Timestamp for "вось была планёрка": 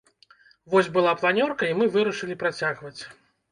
0.73-1.63